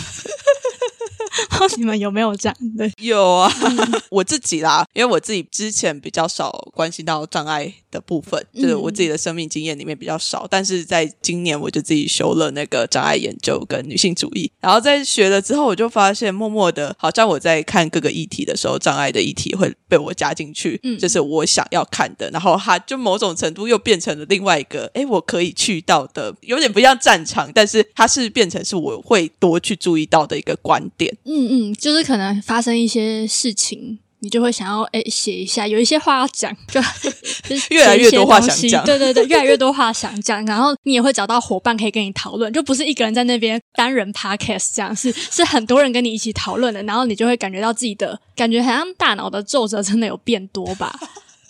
[1.77, 2.55] 你们有没有这样？
[2.77, 3.51] 对，有啊，
[4.09, 10.47] 我自己啦，因为我自己之前比较少关心到障碍的部分，就是我自己的生命经验里面比较少。
[10.49, 22.29] 但是在今年，我就自己修了那个障碍研究跟女性主义，然后在学了之后，我就发现默默的，好像我在看各个议题的时候，障碍的议题会被我加进去，嗯，这是我想要看的。
[22.31, 31.15] 然后它就某种程度又变成了另外一个，哎，我可以去到的，有点不像战场，但是它是变成是我会多去注意到的一个观点。
[31.27, 36.81] 嗯嗯，就是可能发生一些事情，你就会想要哎写一下，有一些话要讲，就
[37.69, 38.85] 越来越多话想讲。
[38.85, 50.97] 对对对，越来越多话想讲，然后你也会找到伙伴可以跟你讨论，就不是一个人在那边单人 podcast 这样，是是很多人跟你一起讨论的，然后你就会感觉到自己的感觉，好像大脑的皱褶真的有变多吧。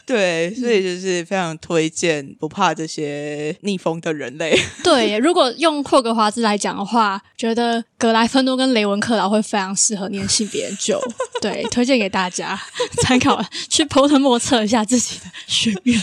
[0.08, 4.58] 对，所以就是非常推荐不怕这些逆风的人类。
[4.82, 11.02] 对，如果用霍格华兹来讲的话，觉得格莱芬多跟雷文克劳会非常适合念性别研究。
[11.42, 12.60] 对，推荐给大家
[13.02, 16.02] 参考，去 o t 莫测一下自己的学院。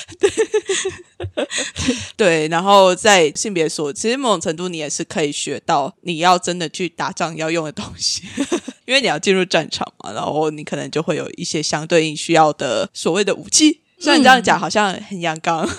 [2.16, 8.22] 对，然后在性别所，其实某种程度你也是可以学到你要真的去打仗要用的东西，
[8.84, 13.80] 因为你要进入战场嘛，然后你可能就会有一些相对应需要的所谓的武器。
[13.98, 15.70] 虽然你这样讲好像很阳刚，嗯，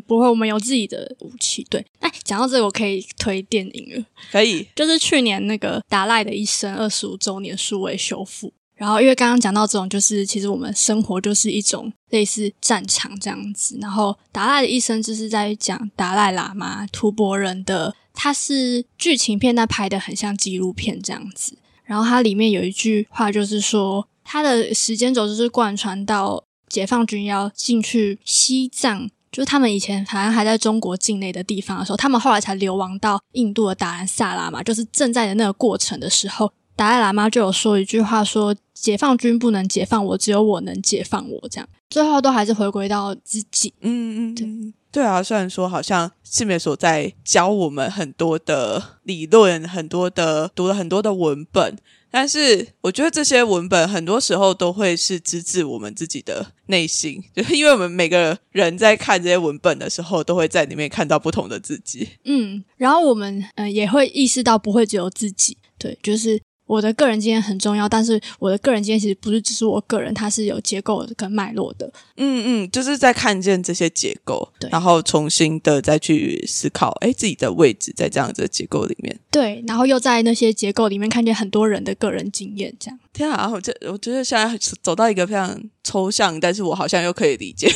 [0.00, 1.66] 不会，我们有自己的武器。
[1.68, 8.52] 对，哎，讲到这个，我可以推电影了，可以，就是去年那个达赖的一生二十五周年数位修复。
[8.74, 13.76] 然后，因为刚刚讲到这种，就是其实我们生活就是一种类似战场这样子。
[13.80, 21.58] 然后，达赖的一生就是在讲达赖喇嘛吐蕃人的，它是剧情片，但拍的很像纪录片这样子。
[21.84, 26.44] 然后，它里面有一句话，就是说，它的时间轴就是贯穿到。
[26.68, 34.62] 解放军要进去西藏，就是他们以前好像还在中国境内的地方的时候，他们后来才流亡到印度的达兰萨拉嘛。
[34.62, 41.48] 就是正在的那个过程的时候，达赖喇嘛就有说一句话：说解放军不能解放我，只有我能解放我。
[41.48, 43.72] 这样最后都还是回归到自己。
[43.80, 45.22] 嗯嗯，对对啊。
[45.22, 51.76] 虽然说好像世面所在教我们很多的理论，很多的读了很多的文本。
[52.10, 62.08] 但是我觉得这些文本很多时候都会是直指我们自己的内心，就 是因为我们每个人在看这些文本的时候，都会在里面看到不同的自己。
[62.24, 66.40] 嗯，然后我们呃也会意识到不会只有自己，对，就是。
[66.68, 71.90] 我的个人经验很重要，但是我的个人经验其实不是只是我个人，它是有结构跟脉络的。
[72.16, 79.18] 嗯嗯，就是在看见这些结构，然后重新的再去思考，哎，自己的位置在这样子的结构里面。
[79.30, 82.98] 对，然后又在那些结构里面看见很多人的个人经验，这样。
[83.12, 87.72] 天啊，我这我觉得现在走到一个非常抽象，但是我好像又可以理解，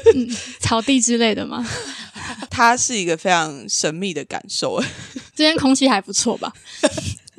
[0.60, 1.66] 草地之类的吗？
[2.50, 4.82] 它是一个非常神秘的感受。
[5.34, 6.52] 这边空气还不错吧？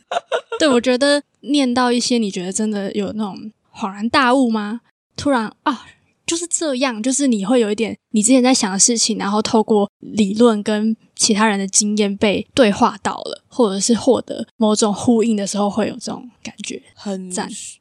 [0.60, 4.82] 对，我觉得念到一些，你觉得真的有那种恍然大悟吗？
[5.16, 5.86] 突然啊，
[6.26, 17.32] 就是这样，就是你会有一点你之前在想的事情，然后透过理论跟其他人的经验被对话到了，或者是获得某种呼应的时候，会有这种感觉，很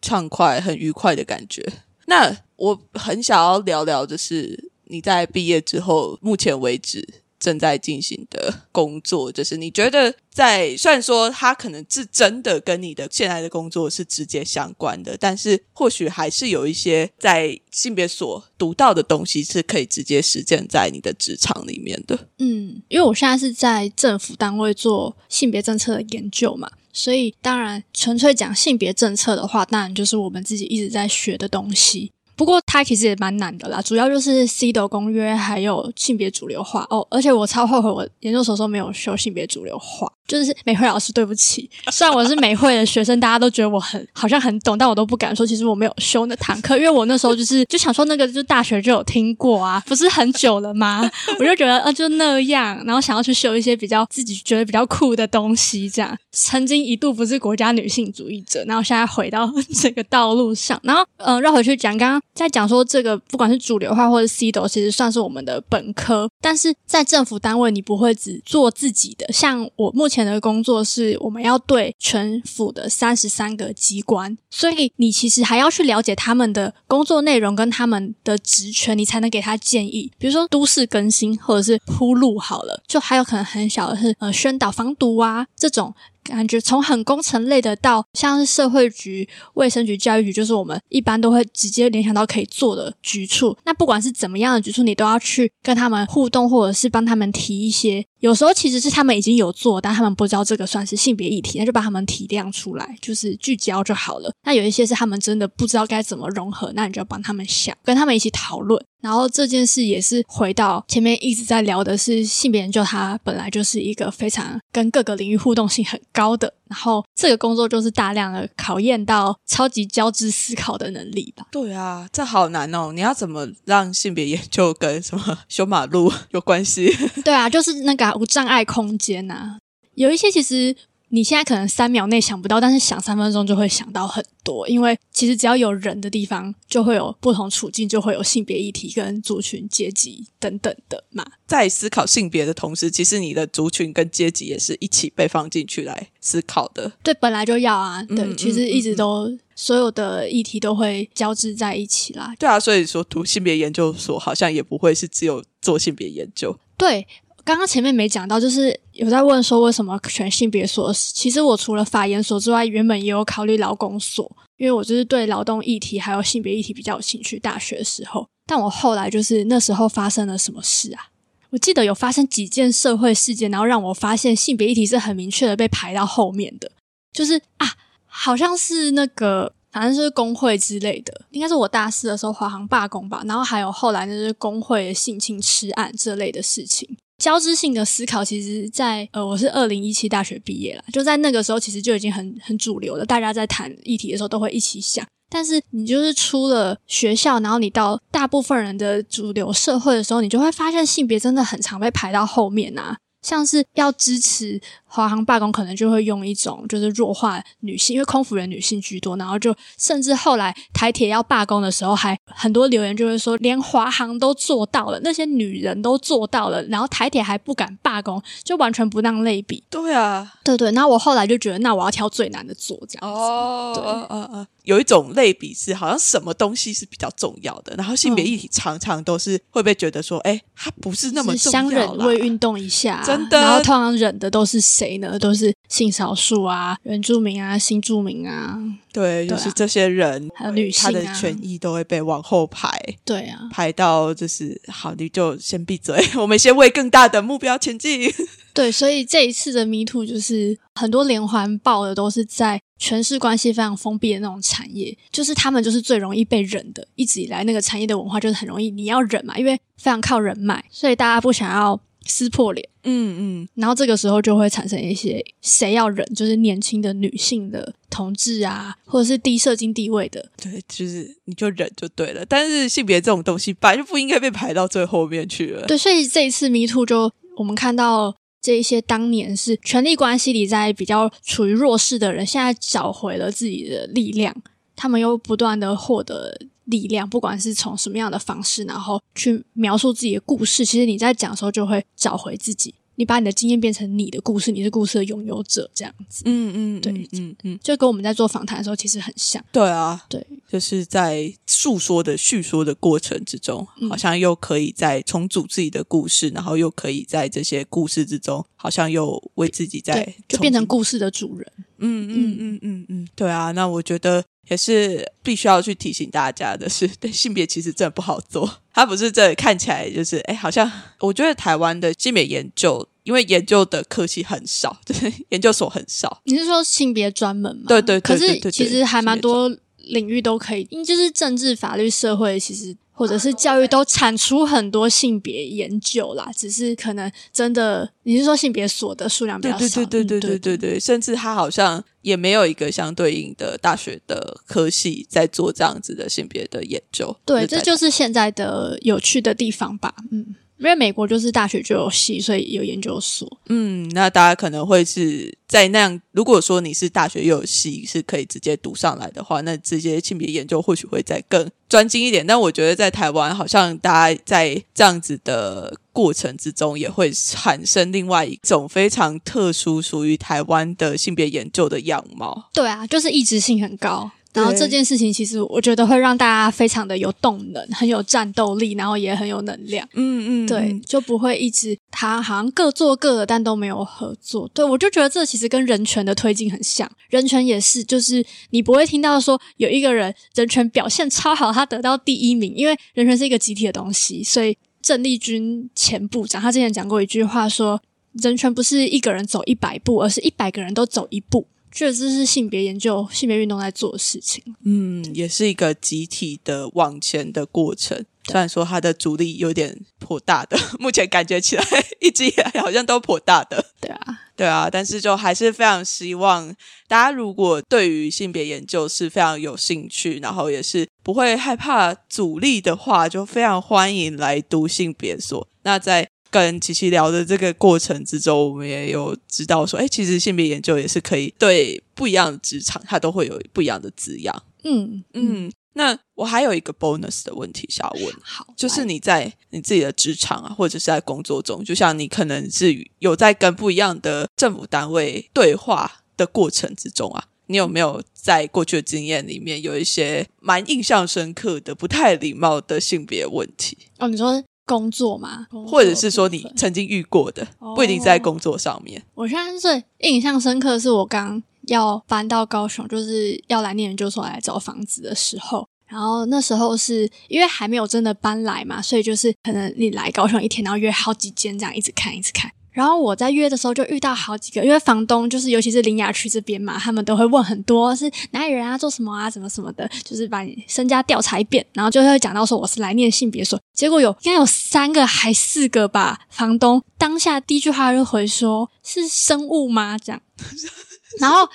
[0.03, 1.65] 畅快、很愉快的感觉。
[2.07, 7.07] 那我很想要聊聊，就是你在毕业之后，目前为止。
[7.47, 22.19] 正在进行的工作，就是你觉得在虽然说它可能是真的跟你的现在的工作是直接相关的，但是或许还是有一些在性别所读到的东西是可以直接实践在你的职场里面的。
[22.39, 32.11] 嗯，因为我现在是在政府单位做性别政策的研究嘛，所以当然纯粹讲性别政策的话，当然就是我们自己一直在学的东西。
[32.37, 40.13] 不过它其实也蛮难的啦，主要就是 C 的公约还有性别主流化哦，而且我超后悔我研究所时候没有修性别主流化。
[40.27, 41.69] 就是美惠老师，对不起。
[41.91, 45.47] 虽然我是美惠的学生，大家都觉得我很好像很懂，但我都不敢说。
[45.47, 51.09] 其实我没有修那堂课，因为我那时候就是就想说那个，就大学就有听过啊，不是很久了吗？
[51.39, 56.17] 我就觉得呃就那样，然后想要去修一些比较自己觉得比较酷的东西，这样。
[56.33, 59.49] 曾经一度不是国家女性主义者，然后现在回到
[59.81, 70.16] 这个道路上，然后嗯绕回去讲，刚刚在讲说这个不管是主流化或者 C 斗，其实算是我们的本科，但是在政府单位你不会只做自己的，像我目前。
[70.17, 80.11] 前的工作是我们要对全府的三十三个机关，所以你其实还要去了解他们的工作内容跟他们的职权，你才能给他建议。
[80.17, 85.95] 比如说都市更新或者是铺路好了，就还有可能很小的是呃宣导防毒啊这种。
[86.27, 93.57] 感觉从很工程类的到像是社会局、卫生局、教育局，就是我们一般都会直接联想到可以做的局处。
[93.65, 104.33] 那不管是怎么样的局处，你都要去跟他们互动，或者是帮他们提一些有时候其实是他们已经有做，但他们不知道这个算是性别议题，那就把他们提亮出来，就是聚焦就好了。
[104.45, 108.83] 那有一些是他们真的不知道该怎么融合，那你就要帮他们想，跟他们一起讨论。
[109.07, 121.47] 然后这件事也是回到前面一直在聊的是性别研究，它本来就是一个非常跟各个领域互动性很高的，然后这个工作就是大量的考验到超级交织思考的能力吧。
[121.53, 122.91] 对啊，这好难哦！
[122.93, 126.93] 你要怎么让性别研究跟什么 修马路有关系？
[127.25, 129.59] 对啊，就是那个无障碍空间呐，
[129.95, 130.75] 有一些其实。
[131.09, 141.25] 你现在可能三秒内想不到，但是想三分钟就会想到很多，因为其实只要有人的地方，就会有不同处境，就会有性别议题跟族群、阶级等等的嘛。
[141.47, 146.93] 在思考性别的同时，其实你的族群跟阶级也是一起被放进去来思考的。
[147.05, 148.03] 对，本来就要啊。
[148.03, 152.35] 对，其实一直都所有的议题都会交织在一起啦。
[152.37, 156.59] 对啊，所以说读性别研究所好像也不会是只有做性别研究。
[156.77, 157.07] 对。
[157.47, 160.93] 刚刚前面没讲到，就是有在问说为什么选性别所？
[160.93, 167.39] 其实我除了法研所之外，原本也有考虑劳工所，因为我就是对劳动议题还有性别议题比较有兴趣。
[167.39, 171.07] 大学的时候，但我后来就是那时候发生了什么事啊？
[171.51, 176.73] 我记得有发生几件社会事件，然后让我发现性别议题是很明确的被排到后面的。
[177.13, 177.75] 就是啊，
[178.07, 186.97] 好像是那个反正就是工会之类的，应该是我大四的时候华航罢工吧，然后还有后来那是工会性侵吃案这类的事情。
[187.19, 193.05] 交织性的思考，其实，在呃，我是二零一七大学毕业了，就在那个时候，其实就已经很很主流了。
[193.07, 195.07] 大家在谈议题的时候，都会一起想。
[195.29, 202.97] 但是，你就是出了学校，然后你到大部分人的主流社会的时候，你就会发现性别真的很常被排到后面啊。
[203.23, 204.61] 像是要支持
[204.97, 219.63] 华航罢工，可能就会用一种就是弱化女性，因为空服员女性居多，然后就甚至后来台铁要罢工的时候，还很多留言就会说，连华航都做到了，那些女人都做到了，然后台铁还不敢罢工，就完全不当类比。
[219.69, 220.71] 对啊，对对。
[220.71, 223.21] 那我后来就觉得，那我要挑最难的做这样子。
[223.21, 223.85] 哦，对，
[224.17, 224.47] 嗯嗯。
[224.65, 231.61] 有一种类比是，好像什么东西是比较重要的，然后性别议题常常都是会被觉得说，哎，它不是那么重要。
[231.61, 233.41] 相忍为运动一下，真的。
[233.41, 235.19] 然后通常忍的都是谁呢？
[235.19, 238.59] 都是性少数啊、原住民啊、新住民啊。
[238.93, 242.71] 对，就是这些人，还有女性，他的权益都会被往后排。
[243.05, 248.11] 对啊，排到就是好，你就先闭嘴， 我们先为更大的目标前进。
[248.55, 256.87] 对，所以这一次的 Me Too 就是很多连环爆的都是在权势关系非常封闭的那种产业，就是他们就是最容易被忍的。
[256.95, 262.69] 一直以来那个产业的文化就是很容易你要忍嘛，因为非常靠人脉，所以大家不想要撕破脸。
[262.85, 270.31] 嗯嗯，然后这个时候就会产生一些谁要忍，就是年轻的女性的同志啊，或者是低社经地位的。
[270.41, 272.25] 对，就是你就忍就对了。
[272.25, 275.67] 但是性别这种东西本来就不应该被排到最后面去了。
[275.67, 278.17] 对，所以这一次 Me Too 就我们看到。
[278.43, 284.33] 这一些当年是权力关系里在比较处于弱势的人，现在找回了自己的力量，
[284.77, 290.65] 他们又不断的获得力量，不管是从什么样的方式，然后去描述自己的故事。
[290.65, 292.75] 其实你在讲的时候，就会找回自己。
[292.99, 296.23] 你把你的经验变成你的故事，你是故事的拥有者，这样子。
[296.25, 299.45] 嗯嗯，对，嗯嗯，就跟我们在做访谈的时候其实很像。
[299.53, 311.53] 对啊，对，就是在诉说的叙说的过程之中，好像又可以在重组自己的故事，然后又可以在这些故事之中，好像又为自己在就变成故事的主人。
[311.77, 314.25] 嗯嗯嗯嗯嗯，对啊，那我觉得。
[314.49, 318.49] 也是必须要去提醒大家的是，对性别其实真的不好做。
[318.73, 320.71] 它不是这看起来就是，哎，好像
[321.01, 326.21] 我觉得台湾的性别研究，因为研究的科系很少， 就是研究所很少。
[326.25, 327.65] 你是说性别专门吗？
[327.69, 332.77] 对对，可是其实还蛮多领域都可以，因就是政治、法律、社会，其实。
[332.97, 347.15] 或者是教育都产出很多性别研究啦，只是可能真的你是说性别所的数量比较少，对对对对对对对，甚至他好像也没有一个相对应的大学的科系在做这样子的性别的研究。
[347.27, 350.35] 对，这就是现在的有趣的地方吧，嗯。
[350.59, 353.31] 因为美国就是大学就有系，所以有研究所。
[353.49, 356.01] 嗯，那大家可能会是在那样。
[356.13, 362.27] 如果说你是大学又有系，是可以直接读上来的话，那这些性别研究或许会再更专精一点。
[362.27, 372.49] 但我觉得在台湾，好像大家在这样子的过程之中，也会产生另外一种非常特殊、属于台湾的性别研究的样貌。
[372.55, 374.11] 对啊，就是意志性很高。
[374.37, 379.89] 然后这件事情其实我觉得会让大家非常的有动能，很有战斗力，然后也很有能量。
[379.95, 384.49] 嗯嗯，对，就不会一直他好像各做各的，但都没有合作。
[384.55, 394.23] 对我就觉得这其实跟人权的推进很像，人权也是，就是你不会听到说有一个人人权表现超好，他得到第一名，因为人权是一个集体的东西。
[394.23, 397.81] 所以郑丽君前部长他之前讲过一句话说。
[398.23, 401.47] 人权不是一个人走一百步，而是一百个人都走一步。
[401.77, 404.43] 确实是性别研究、性别运动在做的事情。
[404.65, 408.03] 嗯，也是一个集体的往前的过程。
[408.25, 411.65] 虽然说它的阻力有点颇大的， 目前感觉起来
[412.01, 413.65] 一直以来好像都颇大的。
[413.81, 416.49] 对啊，对啊，但是就还是非常希望
[416.89, 425.47] 大家如果对于性别研究是非常有兴趣，然后也是不会害怕阻力的话，就非常欢迎来读性别所。
[425.63, 434.43] 那在跟琪琪聊的这个过程之中，我们也有知道说，哎，其实性别研究也是可以对不一样的职场，它都会有不一样的滋养。
[434.65, 453.79] 嗯嗯，那我还有一个 bonus 的问题想要问，好，就是你在你自己的职场啊，或者是在工作中，就像你可能是有在跟不一样的政府单位对话的过程之中啊，你有没有在过去的经验里面有一些蛮印象深刻的、不太礼貌的性别问题？
[453.99, 455.47] 哦，你说工作吗？
[455.67, 459.03] 或者是说你曾经遇过的，不一定在工作上面。
[459.15, 465.67] 我现在最印象深刻的是我刚要搬到高雄，就是要来念研究所来找房子的时候。
[465.87, 472.51] 然后那时候是因为还没有真的搬来嘛，所以就是可能你来高雄一天，然后约好几间这样一直看一直看。
[472.77, 483.59] 然后我在约的时候就遇到好几个，因为房东就是尤其是林雅区这边嘛，他们都会问很多是哪里人啊，做什么啊，怎么什么的，就是把你身家调查一遍，然后就会讲到说我是来念性别所。
[483.73, 490.21] 结果有应该有三个还四个吧，房东当下第一句话就回说：“是生物吗？”这样，
[491.19, 491.49] 然后。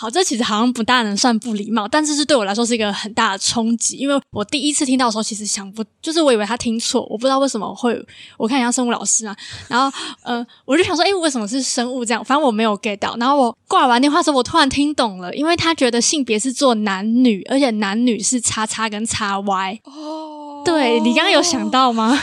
[0.00, 8.00] 好，这其实好像不大能算不礼貌，但是是对我来说是一个很大的冲击，因为我第一次听到的时候，其实想不，就是我以为他听错，我不知道为什么会，
[8.36, 9.34] 我看一下生物老师嘛，
[9.66, 12.24] 然后呃，我就想说，哎，为什么是生物这样？
[12.24, 19.80] 反正我没有 get 到，然后我挂完电话之后，我突然听懂了，因为他觉得性别是做男女，而且男女是叉叉跟叉 Y。
[19.82, 22.16] 哦，对你刚刚有想到吗？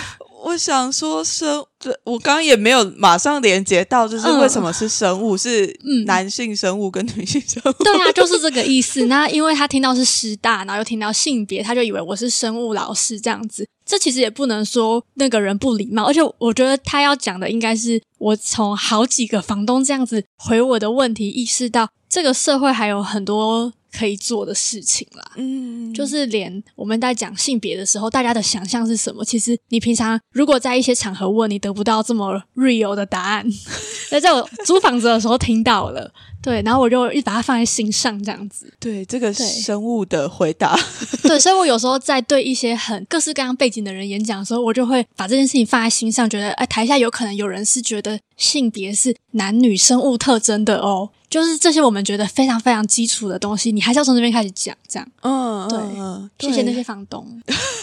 [0.45, 1.65] 我想说生，
[2.03, 5.75] 我刚刚也没有马上连接到，就是为什么是生物，是
[6.05, 7.73] 男性生物跟女性生物？
[7.83, 9.07] 对啊，就是这个意思。
[9.07, 13.67] 那因为他听到是师大，然后又听到性别，他就以为我是生物老师这样子。
[13.83, 23.73] 这其实也不能说那个人不礼貌，而且我觉得他要讲的应该是我从好几个房东这样子回我的问题，意识到这个社会还有很多。
[23.95, 29.23] 可以做的事情啦，嗯，就是连我们在讲性别的时候，大家的想象是什么？
[29.23, 33.45] 其实你平常如果在一些场合问，你得不到这么 real 的答案。
[34.11, 38.71] 那在我租房子的时候听到了，对，然后我就一把它放在心上，这样子。
[38.79, 40.77] 对，这个生物的回答，
[41.23, 51.09] 对，所以我有时候在对一些很各式各样背景的人演讲的时候，我就会把这件事情放在心上，觉得哎，台下有可能有人是觉得性别是男女生物特征的哦。
[51.35, 55.05] 就是这些我们觉得非常非常基础的东西，你还是要从这边开始讲，这样。
[55.21, 57.27] 嗯，对，嗯谢谢那些房东，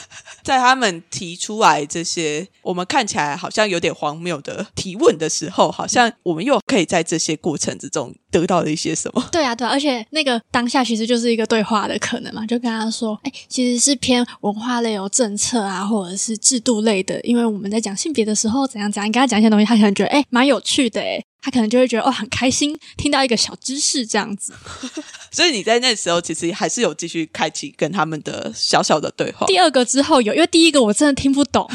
[0.43, 9.23] 在他们提出来这些我们看起来好像有点荒谬的提问的时候，好像我们又可以在这些过程之中得到了一些什么？
[9.31, 21.23] 对啊，对啊，而且那个当下其实就是一个对话的可能嘛，就跟他说，哎，其实是偏文化类有政策啊，或者是制度类的，因为我们在讲性别的时候怎样怎样，你跟他讲一些东西，他可能觉得哎，蛮有趣的，哎。
[21.43, 24.55] 他可能就会觉得哦很开心，听到一个小知识这样子。
[25.33, 29.47] 所以你在那时候其实还是有继续开启跟他们的小小的对话。
[29.47, 31.69] 第二个之后有，因为第一个我真的听不懂，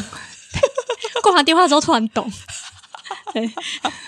[1.22, 2.32] 挂完电话之后突然懂。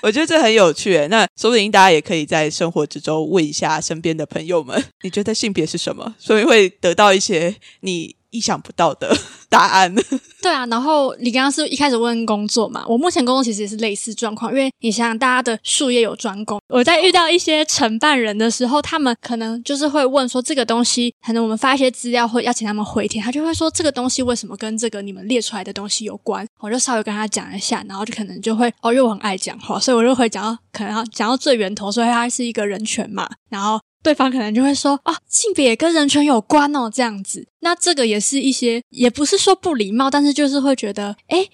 [0.02, 1.06] 我觉得这很有趣。
[1.08, 6.14] 那说不定大家也可以在生活之中问一下身边的朋友们，你觉得性别是什么？
[6.18, 8.16] 所以会得到一些你。
[8.30, 9.14] 意想不到的
[9.48, 9.94] 答案。
[10.42, 12.82] 对啊，然后你刚刚是一开始问工作嘛？
[12.88, 16.58] 我目前工作其实也是类似状况，因为你想想，大家的术业有专攻。
[16.68, 26.46] 我在遇到一些承办人的时候，他们可能就是会问说，这个东西可能我们发一些资料，会邀请他们回填，他就会说这个东西为什么跟这个你们列出来的东西有关？
[26.60, 33.78] 我就稍微跟他讲一下，然后就可能就会哦，因为我很爱讲话，所以我就会讲到可能要讲到最源头，所以它是一个人权嘛，然后。
[34.02, 41.48] 对方可能就会说：“啊，性别跟人权有关哦，这样子。”那这个也是一些，也不是说不礼貌，但是就是会觉得，哎。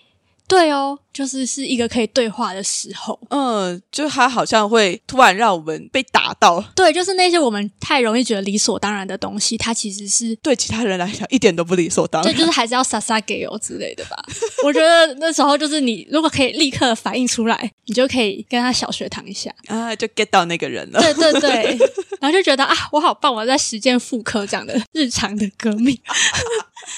[0.48, 3.18] 对哦，就是是一个可以对话的时候。
[3.30, 6.62] 嗯，就他好像会突然让我们被打到。
[6.74, 12.30] 对，就是那些我们太容易觉得理所当然的东西，他其实是对其他人来讲一点都不理所当然。
[12.30, 14.22] 对，就是还是要撒撒给哦之类的吧。
[14.62, 21.00] 我觉得那时候就是你如果可以立刻反应出来，你就可以跟他小学堂一下啊，就 get 到那个人了。
[21.00, 21.78] 对对对，
[22.20, 25.98] 然后就觉得啊，我好棒，我在实践复科这样的日常的革命。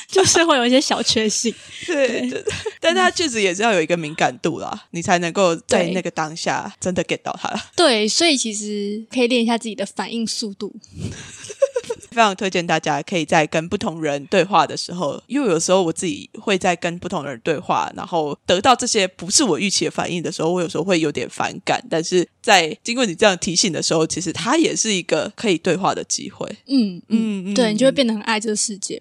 [0.07, 1.55] 就是会有一些小确幸，
[1.87, 2.45] 对，
[2.79, 7.55] 但他确实也是要有一个敏感度啦，你才能够在那个当下真的 get 到他。
[7.77, 10.75] 对，所以其实可以练一下自己的反应速度。
[12.19, 21.81] 非非常推荐大家可以在跟不同人对话的时候，因为有时候我自己会在跟不同人对话，然后得到这些不是我预期的反应的时候，我有时候会有点反感。
[21.89, 26.45] 但是在经过你这样提醒的时候，其实它也是一个可以对话的机会。
[26.66, 29.01] 嗯嗯，嗯嗯，对你就会变得很爱这个世界。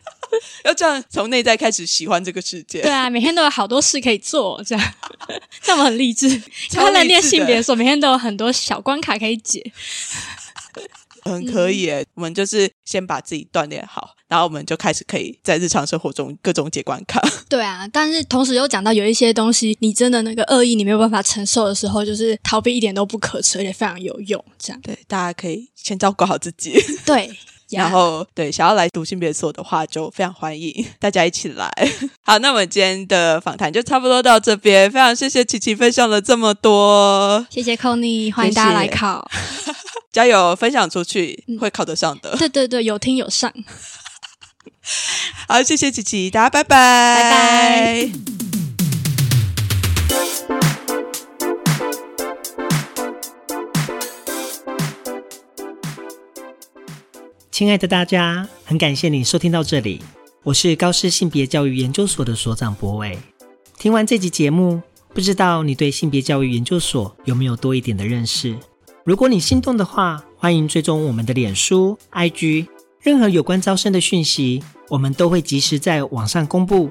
[0.63, 2.81] 要这样从内在开始喜欢这个世界。
[2.85, 4.93] 对啊，每天都有好多事可以做，这样
[5.63, 6.29] 这样我们很励志。
[6.69, 9.71] 超他在念励志性别的时候，每天都有很多小关卡可以解。
[11.27, 17.21] 很可以耶，我们就是先把自己锻炼好，然后我们就开始可以在日常生活中各种解关卡。
[17.49, 24.43] 对啊，但是同时又讲到有一些东西，你真的那个恶意你没有办法承受的时候，就是逃避一点都不可耻，而且非常有用。
[24.57, 26.73] 这样对，大家可以先照顾好自己，
[27.05, 27.29] 对，
[27.69, 31.71] 然后对想要来读性别所的话，就非常欢迎大家一起来。
[32.23, 39.29] 好，那我们今天的访谈就差不多到这边，非常谢谢琪琪分享了这么多，谢谢 n y 欢迎大家来考。
[40.17, 42.35] 加油，分享出去嗯会考得上的。
[42.37, 43.53] 对对对，有听有上。
[45.47, 48.11] 好，谢谢琪琪，大家拜拜，拜拜。
[57.51, 60.01] 亲爱的大家，很感谢你收听到这里，
[60.41, 63.19] 我是高师性别教育研究所的所长博伟。
[63.77, 64.81] 听完这集节目，
[65.13, 68.57] 不知道你对性别教育研究所有没有多一点的认识？
[69.07, 72.67] 如果你心动的话，欢迎追踪我们的脸书、IG，
[72.99, 76.89] 任何有关招生的讯息，我们都会及时在网上公布。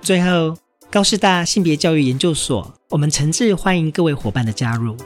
[0.00, 0.56] 最后，
[0.90, 4.96] 高师大性别教育研究所，我们诚挚欢迎各位伙伴的加入。